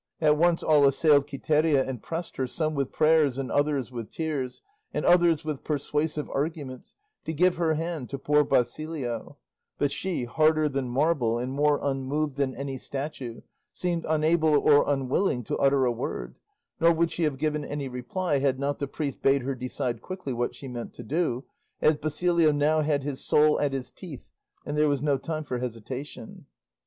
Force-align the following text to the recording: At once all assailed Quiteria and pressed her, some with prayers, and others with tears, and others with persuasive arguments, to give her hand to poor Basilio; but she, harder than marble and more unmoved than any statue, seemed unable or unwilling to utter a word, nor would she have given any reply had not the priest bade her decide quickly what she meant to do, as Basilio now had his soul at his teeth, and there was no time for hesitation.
At 0.19 0.35
once 0.35 0.63
all 0.63 0.85
assailed 0.87 1.27
Quiteria 1.27 1.85
and 1.87 2.01
pressed 2.01 2.37
her, 2.37 2.47
some 2.47 2.73
with 2.73 2.91
prayers, 2.91 3.37
and 3.37 3.51
others 3.51 3.91
with 3.91 4.09
tears, 4.09 4.63
and 4.91 5.05
others 5.05 5.45
with 5.45 5.63
persuasive 5.63 6.27
arguments, 6.31 6.95
to 7.25 7.33
give 7.33 7.57
her 7.57 7.75
hand 7.75 8.09
to 8.09 8.17
poor 8.17 8.43
Basilio; 8.43 9.37
but 9.77 9.91
she, 9.91 10.23
harder 10.23 10.67
than 10.67 10.89
marble 10.89 11.37
and 11.37 11.53
more 11.53 11.79
unmoved 11.83 12.37
than 12.37 12.55
any 12.55 12.79
statue, 12.79 13.41
seemed 13.75 14.03
unable 14.09 14.49
or 14.57 14.91
unwilling 14.91 15.43
to 15.43 15.57
utter 15.59 15.85
a 15.85 15.91
word, 15.91 16.33
nor 16.79 16.91
would 16.91 17.11
she 17.11 17.21
have 17.21 17.37
given 17.37 17.63
any 17.63 17.87
reply 17.87 18.39
had 18.39 18.57
not 18.57 18.79
the 18.79 18.87
priest 18.87 19.21
bade 19.21 19.43
her 19.43 19.53
decide 19.53 20.01
quickly 20.01 20.33
what 20.33 20.55
she 20.55 20.67
meant 20.67 20.95
to 20.95 21.03
do, 21.03 21.43
as 21.79 21.95
Basilio 21.97 22.51
now 22.51 22.81
had 22.81 23.03
his 23.03 23.23
soul 23.23 23.59
at 23.59 23.71
his 23.71 23.91
teeth, 23.91 24.31
and 24.65 24.75
there 24.75 24.89
was 24.89 25.03
no 25.03 25.19
time 25.19 25.43
for 25.43 25.59
hesitation. 25.59 26.47